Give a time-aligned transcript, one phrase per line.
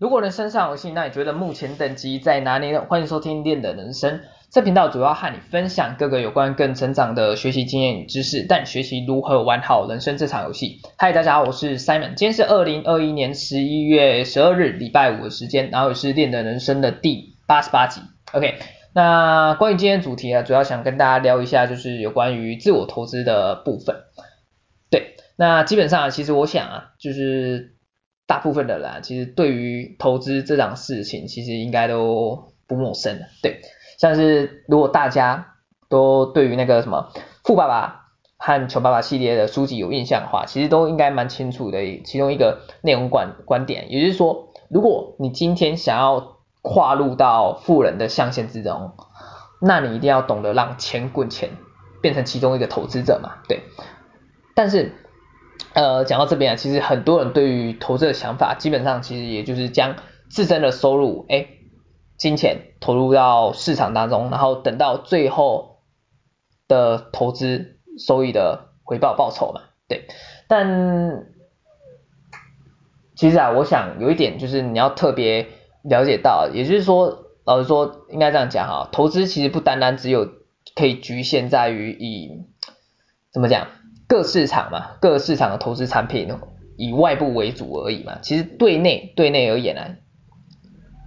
[0.00, 2.84] 如果人生上有幸，那你觉得目前等级在哪里呢？
[2.88, 10.80] 欢迎收听练的人生，这频道主要和你分享各个有关个人成长的学习经验与知识，带你学习如何玩好人生这场游戏。
[10.98, 18.00] 嗨，大家好，我是 Simon，今天是二零二一年十一月十二日礼拜五的时间，然后也是练的人生的第八十八集。
[18.32, 18.56] OK，
[18.96, 23.94] 那关于今天主题啊，主要想跟大家聊一下，就是有关于自我投资的部分。
[24.90, 27.73] 对，那基本上其实我想啊，就是。
[28.26, 33.60] 大部分的人其实对于投资这档事情，其实应该都不陌生的，对。
[33.98, 35.54] 像是如果大家
[35.90, 37.10] 都对于那个什么
[37.44, 38.06] 《富爸爸》
[38.44, 41.78] 和《穷爸爸》系列的书籍有印象的话，其实都应该蛮清楚的。
[42.04, 48.92] 其中一个内容观观点，也就是说，如果你今天想要跨入到富人的象限之中，
[49.60, 51.50] 那你一定要懂得让钱滚钱，
[52.00, 53.60] 变成其中一个投资者嘛，对。
[54.54, 54.92] 但是。
[55.74, 59.96] 呃，讲到这边啊，其实很多人对于投资的想法，基本上其实也就是将
[60.30, 61.48] 自身的收入，哎，
[62.16, 65.80] 金钱投入到市场当中，然后等到最后
[66.68, 70.06] 的投资收益的回报报酬嘛，对。
[70.46, 71.26] 但
[73.16, 75.48] 其实啊，我想有一点就是你要特别
[75.82, 80.28] 了解到，也就是说，老实说，应该这样讲哈，投资其实不单单只有
[80.76, 82.44] 可以局限在于以
[83.32, 83.66] 怎么讲？
[84.06, 86.28] 各市场嘛，各市场的投资产品
[86.76, 88.18] 以外部为主而已嘛。
[88.22, 89.96] 其实对内对内而言呢、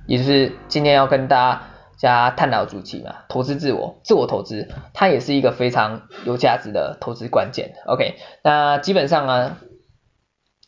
[0.07, 7.73] 也就是今天要跟大家探讨主题嘛，投资自我，自我投资，它也是一个非常有价值的投资关键。
[7.85, 9.57] OK，那基本上呢，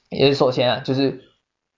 [0.09, 1.21] 也是首先啊，就是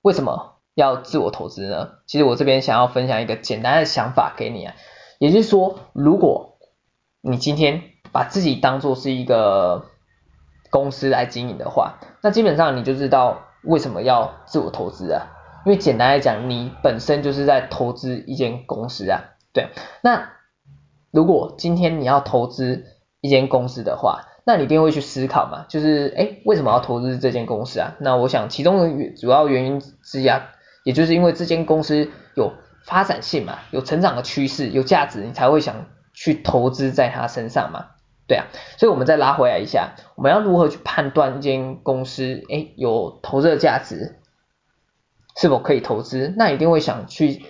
[0.02, 1.90] 为什么要自我投资呢？
[2.08, 4.74] 其实我这边想要分享一个简单的想法给你啊，
[5.20, 6.58] 也就是说，如果
[7.22, 9.86] 你今天把自己当做是一个
[10.72, 15.28] 公司来经营的话，那基本上你就知道为什么要自我投资啊？
[15.64, 19.26] 因为简单来讲，你本身就是在投资一间公司啊。
[19.54, 19.68] 对，
[20.02, 20.30] 那
[21.12, 22.86] 如果今天你要投资
[23.20, 27.94] 一间公司的话，那你一定会去思考嘛，就是哎，为什么要投资这间公司啊？
[28.00, 30.50] 那我想其中的主要原因之一啊，
[30.84, 32.54] 也就是因为这间公司有
[32.86, 37.88] 发展性嘛，有成长的趋势，有价值，你才会想去投资在它身上嘛。
[38.31, 38.47] 对啊，
[38.78, 44.22] 所以我们再拉回来一下，我们要如何去判断一间公司，哎，有投资的价值，
[45.36, 46.34] 是否可以投资？
[46.38, 47.44] 那一定会想去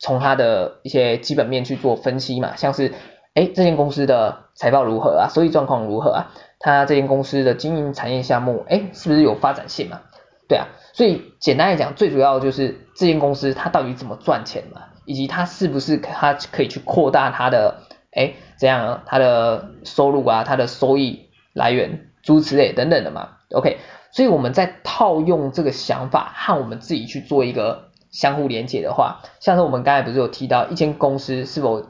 [0.00, 2.92] 从它的一些基本面去做分析嘛，像是，
[3.34, 6.34] 哎，这间公司的财报如何啊，收益状况如何啊？
[6.58, 10.00] 它这间公司的经营产业项目，哎，是不是有发展性嘛？
[10.48, 17.82] 对啊，所以简单来讲，最主要就是这间公司它到底怎么赚钱嘛，以及它是不是它可以去扩大它的。
[18.14, 23.36] 哎，这样它的收入啊，它的收益来源，诸如此类等等的嘛。
[23.50, 23.78] OK，
[24.10, 31.86] 所以我们在套用这个想法和我们自己去做一个相互连接的话，像是我们刚才不是有提到一间公司是否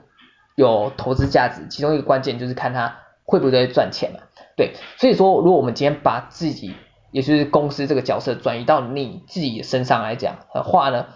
[0.54, 4.20] 有投资价值，其中一个关键就是看它会不会赚钱嘛。
[4.56, 6.74] 对，所以说如果我们今天把自己
[7.10, 11.06] 也就是公司这个角色转移到你自己身上来讲的话呢，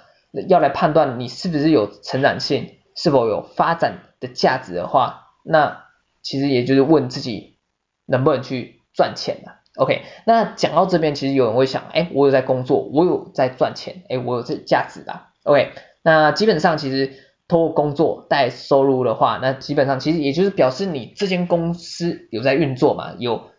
[0.48, 2.72] 要来判断你是不是有成长性。
[2.96, 5.84] 是否有发展的价值的话，那
[6.22, 7.58] 其实也就是问自己
[8.06, 9.60] 能不能去赚钱了。
[9.76, 15.26] OK，那讲到这边，其实有人会想，哎，我有在工作，我有在赚钱，哎，我有这价值的。
[15.44, 17.12] OK，那基本上其实
[17.46, 23.50] 通过工作带收入的话，那基本上其实也就是表示你这间公司有在运作嘛，有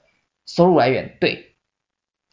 [0.48, 1.16] 收入来源。
[1.22, 1.56] 对，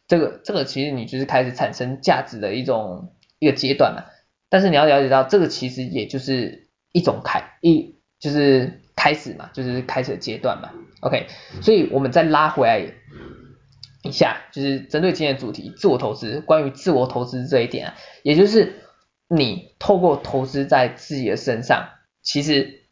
[0.07, 4.11] 这个这个其实你就是开始产生价值的一种一个阶段了。
[4.49, 6.64] 但是你要了解到，这个其实也就是。
[6.95, 11.27] 一种开一就是开始嘛，就是开始的阶段嘛，OK，
[11.61, 12.79] 所以我们再拉回来
[14.01, 16.39] 一下，就是针对今天的主题，自我投资。
[16.39, 18.75] 关于自我投资这一点啊，也就是
[19.27, 21.89] 你透过投资在自己的身上，
[22.21, 22.85] 其实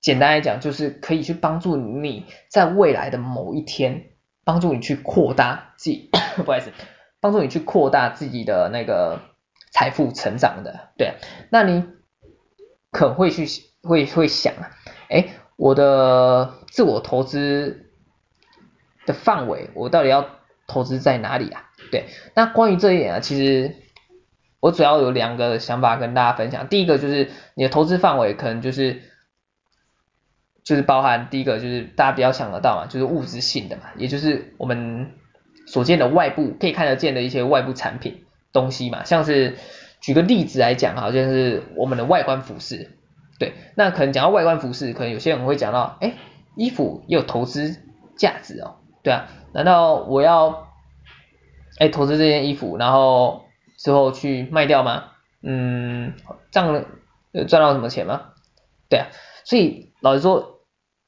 [0.00, 4.10] 简单来讲，就是可以去帮助你在未来的某一天，
[4.44, 6.10] 帮助你去扩大自己，
[6.44, 6.72] 不好意思，
[7.20, 9.20] 帮助你去扩大自己的那个
[9.70, 11.14] 财富成长的，对，
[11.52, 11.84] 那你。
[12.90, 13.46] 可能会去
[13.82, 14.70] 会会想啊，
[15.08, 17.86] 哎，我的自我投资
[19.06, 20.26] 的范围，我到底要
[20.66, 21.70] 投资在哪里啊？
[21.92, 23.76] 对，那关于这一点啊，其实
[24.58, 26.66] 我主要有两个想法跟大家分享。
[26.68, 29.02] 第一个就是你的投资范围可能就是
[30.64, 35.12] 就是包含第一个就是大家比较想得到嘛，就是物质性的嘛，也就是我们
[35.66, 39.56] 所见的外部可以看得见的一些外部产品东西嘛，像是。
[40.00, 42.90] 举个例子来讲，好像是我们的外观服饰，
[43.38, 46.14] 对，那可能讲到外观服饰，可能有些人会讲到，哎，
[46.56, 47.76] 衣服也有投资
[48.16, 50.68] 价值哦，对啊，难道我要，
[51.78, 53.44] 哎，投资这件衣服，然后
[53.78, 55.04] 之后去卖掉吗？
[55.42, 56.14] 嗯，
[56.50, 56.84] 这样
[57.46, 58.32] 赚到什么钱吗？
[58.88, 59.06] 对啊，
[59.44, 60.60] 所以老实说，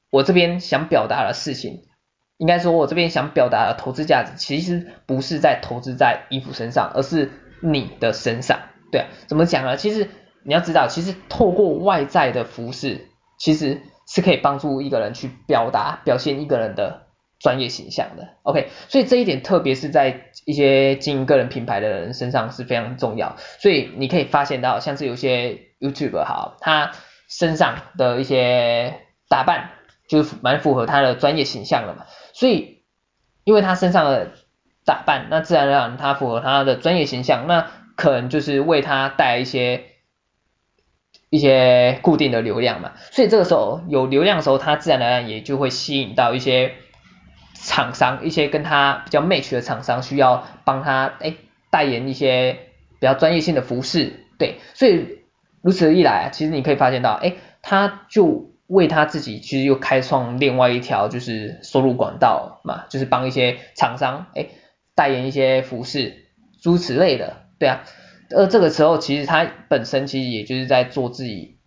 [0.09, 1.83] 我这边想表达的事情，
[2.37, 7.31] 应该说我这边想表达的投资价值，其实不是在投资在衣服身上，而是
[7.61, 8.59] 你的身上。
[8.93, 9.75] 对，怎么讲呢？
[9.75, 10.07] 其实
[10.43, 13.07] 你要知道，其实透过外在的服饰，
[13.39, 17.07] 其实是可以帮助一个人去表达、表现一个人的
[17.39, 18.27] 专业形象的。
[18.43, 23.35] OK，所以这一点特别是在一些经营个人品牌的人身上是非常重要。
[23.57, 26.91] 所以你可以发现到，像是有些 YouTube 哈，他
[27.27, 29.71] 身上的一些打扮
[30.07, 32.05] 就是蛮符合他的专业形象的嘛。
[32.33, 32.83] 所以
[33.43, 34.33] 因为他身上的
[34.85, 39.85] 打扮，那自然而然他符合他的专业形象，那可能就是为他带来一些。
[41.29, 46.73] 一些固定的流量嘛，所以这个时候有流量的时候，他自然而然也就会吸引到一些
[47.55, 51.33] 厂商，一些跟他比较 match 的厂商需要帮他哎
[51.71, 52.59] 代言一些
[52.99, 55.23] 比较专业性的服饰，对，所以
[55.63, 64.49] 如此一来，其实你可以发现到，哎，他就为他自己其实又开创另外一条就是收入管道嘛，就是帮一些厂商哎
[64.93, 66.27] 代言一些服饰，
[66.61, 67.85] 诸此类的，对啊。
[68.35, 71.59] 而这个时候，其实他本身其实也就是在做自己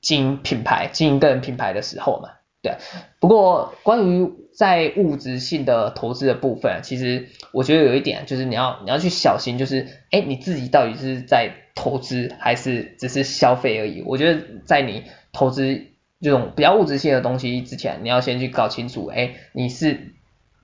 [0.00, 2.30] 经营品牌、经营个人品牌的时候嘛，
[2.62, 2.76] 对。
[3.20, 14.02] 不过关于在物质性的投资的部分，其实我觉得有一点就是你要你要去小心，就是哎你自己到底是在投资还是只是消费而已？
[14.06, 15.82] 我觉得在你投资
[16.22, 20.14] 这种比较物质性的东西之前，你要先去搞清楚，哎你是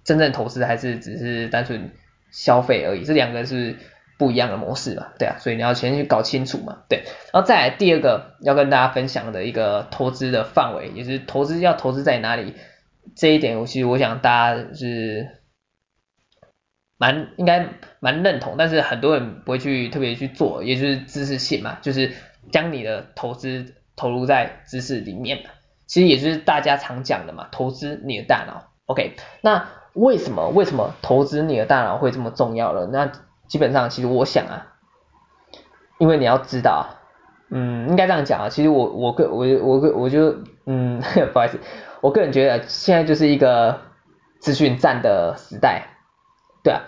[0.05, 1.91] 真正投资还是只是单纯
[2.31, 3.05] 消费而已？
[3.05, 3.77] 这两个是。
[4.21, 12.55] 不一样的模式嘛，对啊，所以你要先去搞清楚嘛，对，然后再来第二个要跟大家分享的一个投资的范围，也是投资要投资在哪里，
[13.17, 15.41] 这一点，我其实我想大家是
[16.99, 17.67] 蛮应该
[17.99, 22.13] 蛮认同，但是很多人不会去特别去做，也就是知识性嘛，就是
[22.53, 25.51] 将你的投资投入在知识里面嘛，
[25.87, 32.87] 其实也就是大家常讲的嘛，投资你的大脑，OK，那为什么为什么投资你的大脑会这么重要了？
[32.87, 33.11] 那
[33.51, 34.79] 基本上，其实我想啊，
[35.99, 36.87] 因为你要知道，
[37.51, 40.37] 嗯，应该这样讲啊，其实我我个我我个我就
[40.67, 41.03] 嗯，
[41.35, 41.59] 不好意思，
[42.01, 43.81] 我个人觉得现在就是一个
[44.39, 45.89] 资讯战的时代，
[46.63, 46.83] 对啊，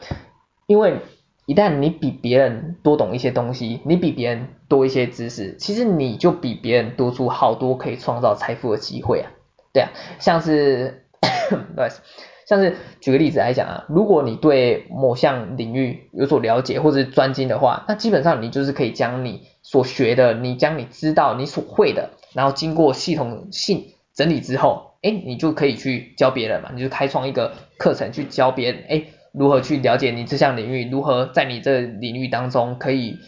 [0.69, 1.01] 因为
[1.47, 9.33] 一旦你比别人多懂一些东西，你比别人多一些知识，其实你就比别人多出好多可以创造财富的机会啊，
[9.73, 11.05] 对啊，像是
[11.75, 12.01] 不好意思。
[12.49, 33.19] 像是举个例子来讲啊，如果你对某项领域有所了解或者是专精的话，那基本上你就是可以将你所学的，你将你知道你所会的，然后经过系统性整理之后，哎，你就可以去教别人嘛，你就开创一个课程去教别人，哎，如何去了解你这项领域，如何在你这领域当中可以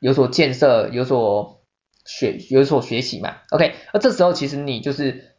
[0.00, 1.60] 有所建设，有所
[2.06, 5.31] 学，有所学习嘛，OK，而这时候其实你就是。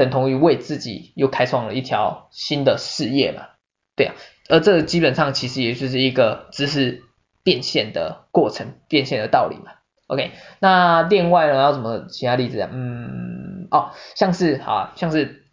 [0.00, 3.48] 等同于为自己又开创了一条新的事业嘛，
[3.94, 4.14] 对啊，
[4.48, 7.02] 而这个基本上其实也就是一个知识
[7.42, 9.72] 变现的过程，变现的道理嘛。
[10.06, 12.70] OK，那另外呢，要什么其他例子啊？
[12.72, 15.44] 嗯，哦，像是好，像是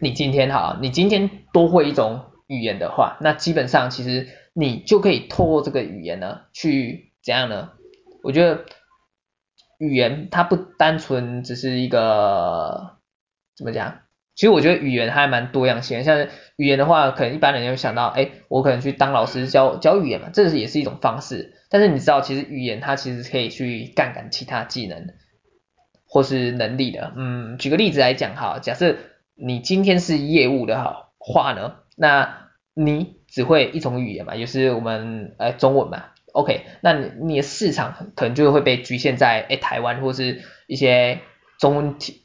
[0.00, 7.72] 你今天好，你今天多会一种语言的话，那基本上其实你就可以透过这个语言呢，去怎样呢？
[8.22, 8.66] 我觉得
[9.78, 13.02] 语言它不单纯只是一个。
[13.56, 14.00] 怎么讲？
[14.34, 21.54] 其实我觉得语言还蛮多样性，像语言的话，可能一般人就想到，哎，我可能去当老师教教语言嘛，这是也是一种方式。
[21.70, 25.06] 但是你知道，其实语言它其实可以去杠杆其他技能
[26.04, 27.12] 或是能力的。
[27.14, 28.96] 嗯，举个例子来讲哈，假设
[29.36, 36.06] 你今天是业务的好话呢，那你只会一种语言嘛，也就是我们呃中文嘛。
[36.32, 41.20] OK，那你你的市场可能就会被局限在哎台湾或是一些
[41.60, 42.23] 中文体。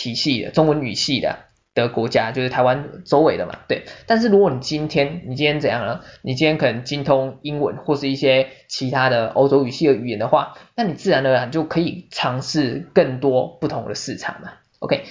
[0.00, 1.40] 体系的中文语系的
[1.74, 3.84] 的国家，就是台湾周围的嘛，对。
[4.06, 6.00] 但是如果你今天你今天怎样呢？
[6.22, 14.52] 你今天可能精通英文或是一些其他的欧洲语系的语言的话，那你自然而然就可以尝试更多不同的市场嘛。
[14.78, 15.04] OK，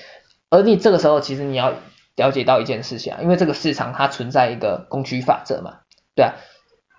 [0.49, 1.75] 而你这个时候其实你要
[2.15, 5.81] 了解到一件事情啊，因为这个市场它存在一个供需法则嘛，
[6.15, 6.33] 对啊，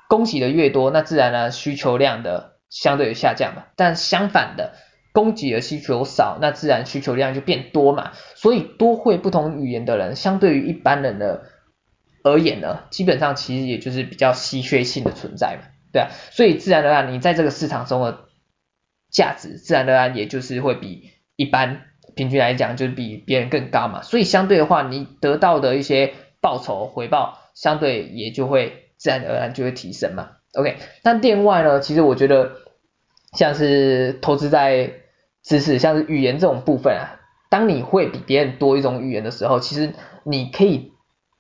[0.09, 3.65] 供给的越多，那自然呢需求量的相对于下降嘛。
[3.75, 4.75] 但相反的。
[5.13, 8.13] 供给的需求少，那自然需求量就变多嘛。
[8.35, 11.43] 所以多会不同语言的人，相对于一般人的
[12.23, 16.09] 而言呢，基本上其实也就是比较稀缺性的存在嘛，对啊。
[16.31, 18.21] 所以自然而然，你在这个市场中的
[19.11, 21.83] 价值，自然而然也就是会比一般
[22.15, 24.03] 平均来讲，就是比别人更高嘛。
[24.03, 30.31] 所以相对的话，你得到的一些报酬回报，相对也就会自然而然就会提升嘛。
[30.55, 32.53] OK，那另外呢，其实我觉得
[33.39, 34.93] 像是投资在
[35.51, 39.93] 知识，像是语言这种部分啊，当你会比别人多一种语言的时候，其实
[40.23, 40.93] 你可以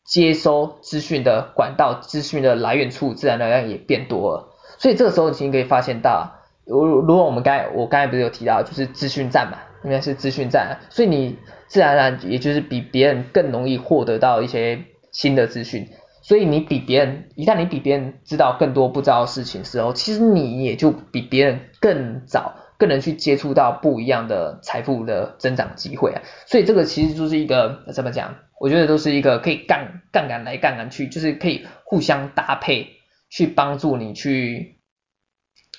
[0.05, 4.49] 接收资讯的管道、资讯的来源处，自然而然也变多了。
[4.79, 6.29] 所以这个时候，你其实可以发现到，
[6.67, 11.38] 如如果我们刚才我刚才不是有提到，就是资讯站嘛，应该是资讯战，所以你
[11.69, 15.87] 自然而然也就是比别人更容易获得到一些新的资讯。
[16.21, 26.23] 所以你比别人，一旦你比别人知道更多不知道的事情的时候，其实你也就比别人更早、更能去接触到不一样的财富的增长机会啊。
[26.47, 28.35] 所以这个其实就是一个怎么讲？
[28.59, 32.89] 我觉得都是一个可以杠杠杆来杠杆去，就是可以互相搭配，
[33.29, 34.81] 去帮助你去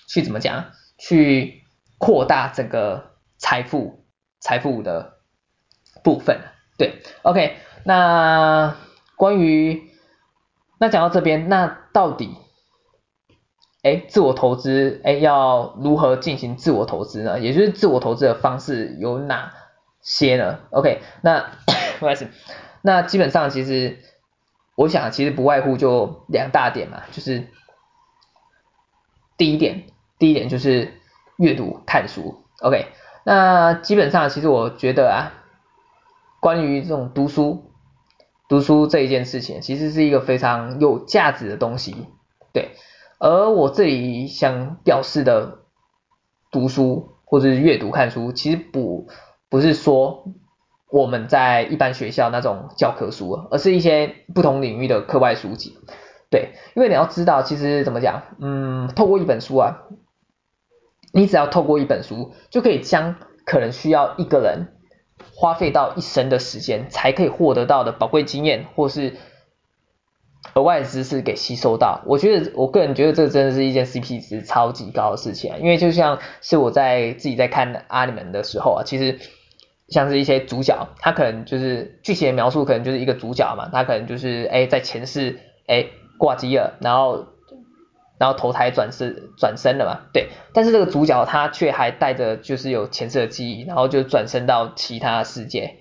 [0.07, 0.71] 去怎么讲？
[0.97, 1.63] 去
[1.97, 4.05] 扩大整个财富
[4.39, 5.13] 财富的
[6.03, 6.39] 部分。
[6.77, 8.75] 对，OK，那
[9.15, 9.83] 关于
[10.79, 12.35] 那讲到这边，那到底，
[13.83, 17.39] 哎，自我投资，哎，要如何进行自我投资呢？
[17.39, 19.53] 也就是自我投资的方式有哪
[20.01, 21.51] 些呢？OK，那
[21.99, 22.27] 不好意思，
[22.81, 23.97] 那基本上其实，
[24.75, 27.47] 我想其实不外乎就两大点嘛，就是
[29.35, 29.85] 第一点，
[30.19, 30.93] 第一点就是
[31.37, 32.43] 阅读看书。
[32.61, 32.87] OK，
[33.23, 35.33] 那基本上其实我觉得啊，
[36.39, 37.67] 关于这种读书。
[38.47, 42.07] 读书这一件事情，其实是一个非常有价值的东西，
[42.51, 42.71] 对。
[43.21, 45.59] 而我这里想表示的
[46.51, 49.07] 读书或者是阅读看书，其实不
[49.47, 50.25] 不是说
[50.89, 55.77] 我们在一般学校那种教科书，而是一些不同领域的课外书籍，
[56.31, 56.53] 对。
[56.75, 59.83] 因为你要知道，其实怎么讲，嗯，透过一本书啊，
[61.13, 64.77] 你只要透过一本书，就可以将可能需要一个人。
[65.35, 69.17] 花费到一生的时间才可以获得到的宝贵经验，或是
[70.55, 75.57] 额外的知识给吸收到，我觉得我个人觉得这真的是一件 CP 值超级高的事情啊！
[75.59, 79.19] 因为就像是我在自己在看阿尼们的时候啊，其实
[79.87, 87.27] 像是一些主角，他可能就是剧情的描述，可能就是一个主角嘛，他可能就是哎在前世哎挂机了，然后。
[88.19, 95.77] 然后投胎转世转生了嘛，对，但是这个主角他却还带着就是有前世的记忆，然后就转生到其他世界，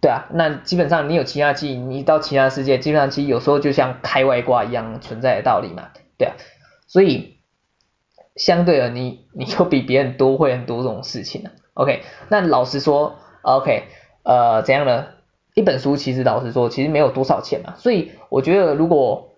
[0.00, 6.34] 对啊，那基本上你有其他记忆，你到其他世界，基本上其实有时候就像开外挂一样存在的道理嘛，对啊，
[6.86, 7.36] 所以
[8.36, 13.84] 相对的你你就比别人多会很多这种事情了，OK，那老实说，OK，
[14.22, 15.06] 呃，怎样呢？
[15.54, 19.34] 一本书其实老实说其实没有多少钱嘛，所以我觉得如果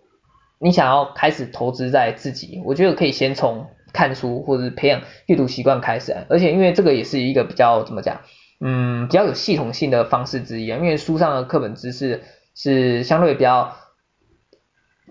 [0.59, 8.21] 你想要开始投资在自己，我觉得可以先从看书或者培养阅读习惯开始，而且因为这个也是一个比较怎么讲，
[8.65, 12.23] 嗯，比较有系统性的方式之一啊，因为书上的课本知识
[12.55, 13.77] 是相对比较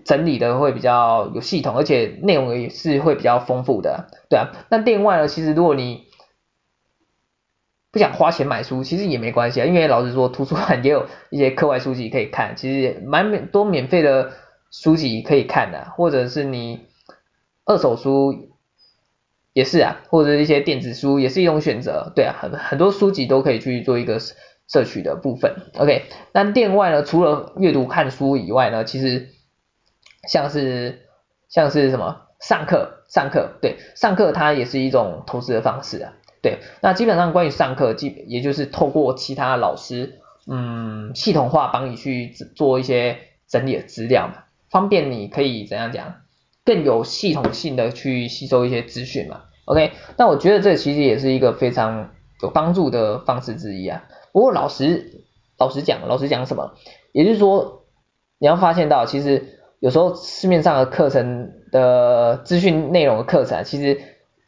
[0.04, 4.52] 整理的会比较有系统，而且内容也是会比较丰富的，对啊。
[4.70, 6.06] 那另外呢，其实如果你
[7.90, 14.32] 不想花钱买书，其实也没关系啊，因为老实说，图书馆也有一些课外书籍可以看，其实蛮多免费的。
[14.74, 16.86] 书籍可以看的、或者是你
[17.66, 18.51] 二手书
[19.52, 24.18] 也是啊，或者一些电子书也是一种选择，对啊，很很多书籍都可以去做一个
[24.68, 25.54] 摄取的部分。
[25.78, 29.28] OK，那店外呢，除了阅读看书以外呢，其实
[30.28, 31.06] 像是
[31.48, 44.44] 像是什么上课上课，对，上课它也是一种投资的方式啊，对，那基本上关于上课，基也就是透过其他老师，嗯，系统化帮你去做一些整理的资料嘛。
[44.70, 46.21] 方便你可以怎样讲，
[46.64, 49.92] 更有系统性的去吸收一些资讯嘛，OK？
[50.16, 52.10] 那我觉得这其实也是一个非常
[52.42, 54.04] 有帮助的方式之一啊。
[54.32, 55.24] 不过老实
[55.58, 56.74] 老实讲，老实讲什么？
[57.12, 57.84] 也就是说，
[58.38, 64.00] 你要发现到，其实有时候市面上的课程的资讯内容的课程，其实。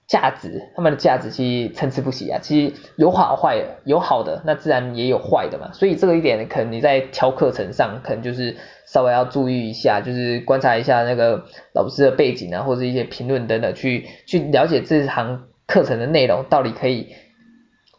[0.07, 5.73] 价值，他们的价值其实参差不齐啊，其实有好坏的，有好的，那自然也有坏的嘛。
[5.73, 17.15] 所以这个一点，可能你在挑课程上，可能就是稍微要注意一下，就是观察一下那个老师的背景啊，或者一些评论等等，去去了解这堂课程的内容到底可以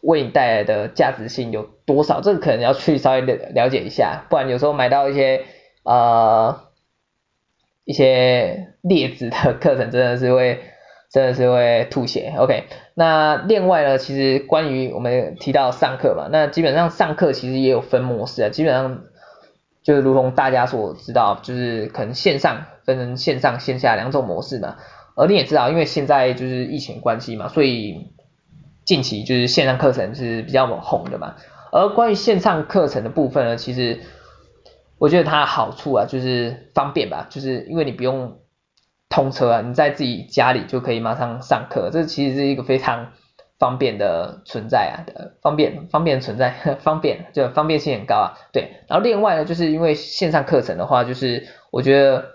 [0.02, 5.42] 为你带来的价值性有多少，这个可能要去稍微了了解一下，不然有时候买到一些
[5.82, 6.60] 呃
[7.84, 10.60] 一些劣质的课程，真的是会。
[11.16, 12.64] 真的是会吐血，OK。
[12.92, 19.04] 那另外呢，其实关于我们提到上课嘛，那基本上上课其实也有分模式啊，基本上
[19.82, 24.76] 就是如同大家所知道，就是可能线上分成线上线下两种模式嘛。
[25.14, 28.10] 而你也知道，因为现在就是疫情关系嘛，所以
[28.84, 31.36] 近期就是线上课程是比较红的嘛。
[31.72, 34.00] 而关于线上课程的部分呢，其实
[34.98, 38.36] 我觉得它的好处啊，就是方便吧，就是因为你不用。
[39.08, 43.12] 通车啊，你在自己家里就可以马上上课，这其实是一个非常
[43.58, 45.06] 方便的存在啊，
[45.40, 46.50] 方便方便存在，
[46.82, 48.82] 方便就方便性很高啊，对。
[48.88, 52.26] 然后另外呢，就是因为线上课程的话，就是我觉得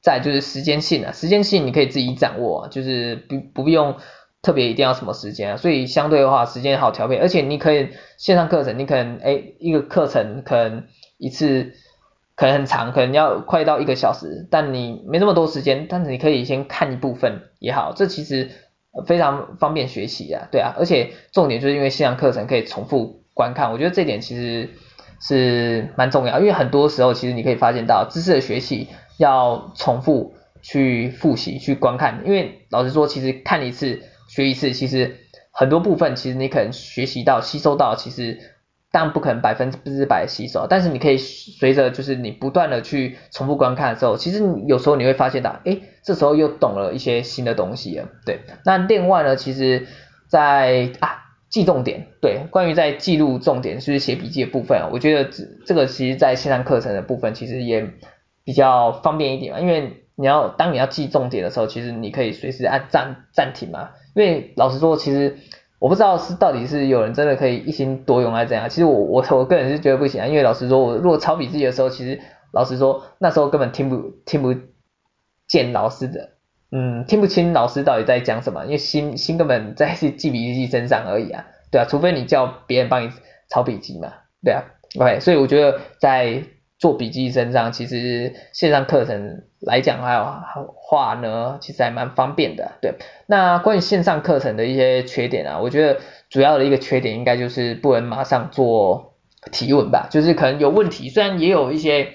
[0.00, 3.96] 在就是时间性啊，时间性你可以自己掌握，就是不不用
[4.42, 7.88] 特别一定要什么时间啊，所以相对的话时间好调配，而且你可以
[8.18, 10.84] 线上课程，你可能哎一个课程可能
[11.16, 11.72] 一次
[12.38, 18.50] 可能很长，可能要快到一个小时，但你没那么多时间，但是你可以先看一部分也好，这其实。
[19.06, 24.70] 非常方便学习啊，对啊，而且重点就是因为线上课程可以重复观看，我觉得这点其实
[25.20, 35.18] 是蛮重要，因为很多时候其实你可以发现到知识的学习要重复去复习去观看，因为老实说，其实看一次学一次，其实
[35.52, 38.40] 很多部分其实你可能学习到吸收到其实。
[38.90, 48.40] 但不可能百分之百吸收，但是你可以随着就是你不断的去重复观看的时候，其实有时候你会发现到，诶，这时候又懂了一些新的东西了，对。
[48.64, 49.86] 那另外呢，其实
[50.26, 57.92] 在啊记重点，对，关于在记录重点，就是写笔记的部分，我觉得这这个其实在线上课程的部分其实也
[58.42, 65.36] 比较方便一点嘛，因为你要当你要记重点的时候，其实你可以随时按暂暂停嘛，因为老实说，其实。
[65.78, 72.20] 我不知道是到底是有人真的可以一心多用还是怎样，其实我我我个人是觉得不行啊，因为老实说，我如果抄笔记的时候，其实
[72.52, 74.54] 老实说那时候根本听不听不
[75.46, 76.30] 见老师的，
[76.72, 83.10] 嗯，听不清老师到底在讲什么，因为心心根本在记笔记身上而已啊，对啊，除非你叫别人帮你
[83.48, 84.64] 抄笔记嘛，对啊
[84.98, 86.42] ，OK，所以我觉得在。
[86.78, 90.24] 做笔记身上，其实线上课程来讲还有
[90.76, 92.78] 话呢，其实还蛮方便的。
[92.80, 92.94] 对，
[93.26, 95.98] 那关于线上课程的一些缺点啊，我觉得
[96.30, 99.16] 主要的一个缺点应该就是不能马上做
[99.50, 102.12] 提问吧，就是可能有问题，虽然也有一些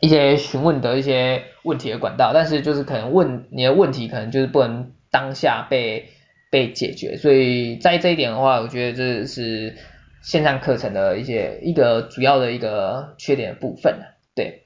[0.00, 6.08] 一些询问的一些问题的管道，但是就是可能问你的问题可能就是不能当下被
[6.50, 9.76] 被解决，所以在这一点的话，我觉得这是。
[10.24, 14.00] 线上课程的一些一个主要的一个缺点的部分，
[14.34, 14.62] 对。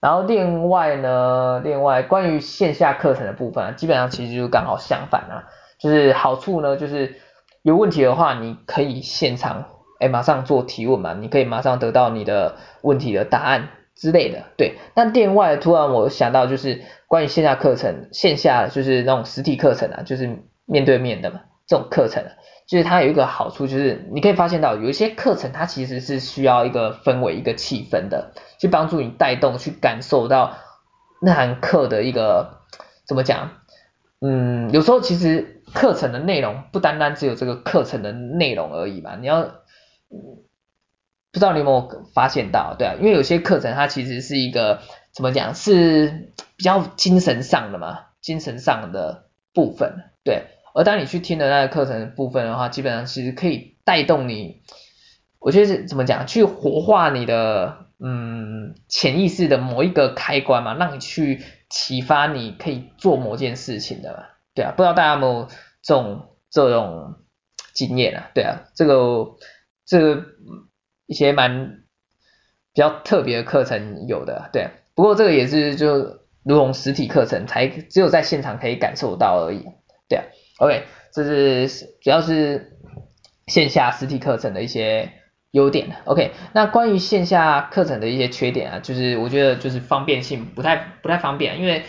[0.00, 7.16] 然后另外呢，另外关于线下课程的部分，基本上其实就刚好相反啊，就是好处呢，就是
[7.62, 9.64] 有问题的话，你可以现场
[9.98, 14.74] 哎马上做提问嘛，你可以马上得到你的问题的答案之类的，对。
[14.94, 22.22] 那另外突然我想到就是关于线下课程，线下就是那种实体课程啊，就是面对面的嘛，这种课程。
[22.66, 30.56] 就是它有一个好处，就是你可以发现到有一些课程，它其实是需要一个氛围、一个气氛的，去帮助你带动、去感受到
[31.22, 32.62] 那堂课的一个
[33.06, 33.50] 怎么讲？
[34.20, 39.42] 嗯，有时候其实课程的内容不单单只有这个课程的内容而已嘛，你要
[40.10, 42.74] 不知道你有没有发现到？
[42.76, 44.80] 对啊，因为有些课程它其实是一个
[45.12, 45.54] 怎么讲？
[45.54, 50.46] 是比较精神上的嘛，精神上的部分，对。
[50.76, 54.60] 而当你去听的那个课程部分的话，基本上其实可以带动你，
[55.38, 65.48] 我觉得是怎么讲，去活化你的嗯潜意识的某一个开关嘛，让你去启发你可以做某件事情的，对啊，不知道大家有没有
[65.82, 67.14] 这种这种
[67.72, 68.30] 经验啊？
[68.34, 69.34] 对啊，这个
[69.86, 70.26] 这个
[71.06, 71.84] 一些蛮
[72.74, 79.64] 比较特别的课程有的，对，不过这个也是就如同实体课程才只有在现场可以感受到而已，
[80.58, 82.78] OK，这是主要是
[83.46, 85.10] 线下实体课程的一些
[85.50, 85.88] 优点。
[86.06, 91.82] OK，那关于线下课程的一些缺点啊，就是我觉得就是方便性不太不太方便，因为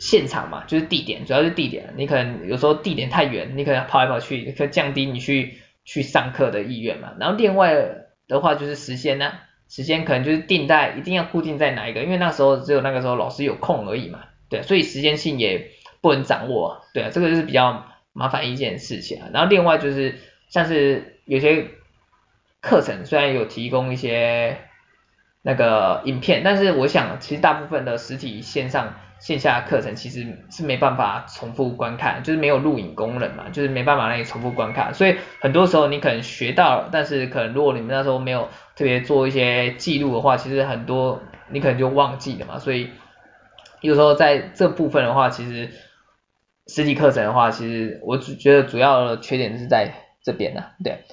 [0.00, 7.12] 现场嘛，就是地点，主要是地点，你可能有时候地点太远，你可能跑来跑去，可降低你去去上课的意愿嘛。
[7.20, 7.74] 然后另外
[8.26, 9.34] 的话就是时间呢，
[9.68, 15.70] 时间可能就是定在一定要固定在哪一个，因为那时候只有那个时候老师有空而已嘛，对，所以时间性也。
[16.04, 19.28] 不能掌握，对啊，这个就是比较麻烦一件事情啊。
[19.32, 20.16] 然后另外就是
[20.50, 21.66] 像是有些
[22.60, 24.58] 课程虽然有提供一些
[25.40, 34.92] 那个影片，但是我想其实大部分的实体线上线下课程其实是没办法重复观看，就是没有录影功能嘛，就是没办法让你重复观看。
[34.92, 42.58] 所以很多时候你可能学到，但是可能如果你们那时候没有特别做一些记录的话，其实很多你可能就忘记了嘛。
[42.58, 42.90] 所以
[43.80, 45.70] 有时候在这部分的话，其实。
[46.66, 51.04] 实体课程的话，其实我只觉得主要的缺点是在这边呢，对。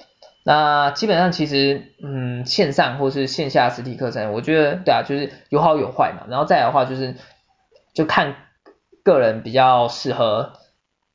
[0.44, 6.26] 那基本上其实，嗯，线上或是线下实体课程，我觉得对啊，就是有好有坏嘛。
[6.28, 7.14] 然后再来的话，就是
[7.94, 8.34] 就看
[9.04, 10.54] 个人比较适合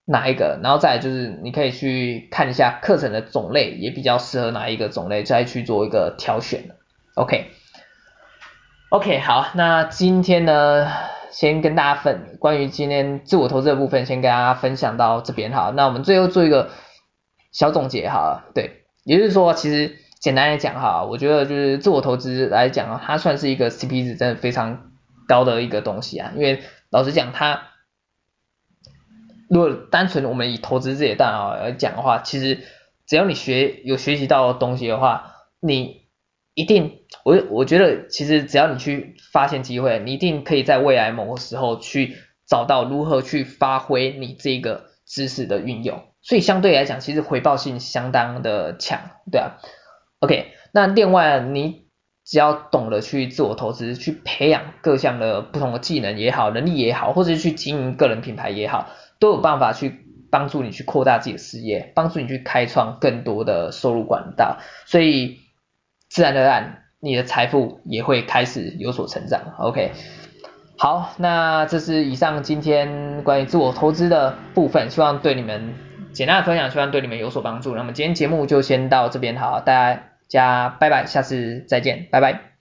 [0.05, 6.69] 哪一个，然后再来就是你可以去看一下课程的种类，也比较适合哪一个种类，再去做一个挑选。
[7.15, 7.51] OK。
[8.89, 10.87] OK，好，那今天呢？
[11.31, 15.71] 先跟大家分关于今天自我投资的部分，先跟大家分享到这边好。
[15.71, 16.69] 那我们最后做一个
[17.51, 24.91] 小总结哈，对，也就是说，其实简单来讲哈，我觉得就是自我投资来讲啊，它算是一个 CP 值真的非常
[25.27, 27.61] 高的一个东西啊，因为老实讲，它
[29.49, 32.59] 如果单纯我们以投资这一段啊来讲的话，其实
[33.05, 36.06] 只要你学有学习到东西的话，你
[36.57, 42.15] 一定，我我觉得其实只要你去发现机会，你一定可以在未来某个时候去
[42.47, 49.57] 找到如何去发挥你这个知识的运用，所以相对来讲，其实回报性相当的强，对啊。
[50.19, 51.85] OK，那另外你
[52.25, 58.89] 只要懂得去自我投资，去培养各项的不同的技能也好，能力也好，或者是去经营个人品牌也好，
[59.19, 59.93] 都有办法去
[60.31, 65.37] 帮助你去扩大自己的事业，帮助你去开创更多的收入管道，所以
[66.17, 69.39] 自然而然你的财富也会开始有所成长。
[69.59, 69.91] OK，
[70.79, 75.75] 好，那这是以上今天关于自我投资的部分，希望对你们
[76.13, 77.75] 简单的分享，希望对你们有所帮助。
[77.75, 82.56] 那么今天节目就先到这边，好，大家拜拜，下次再见，拜拜。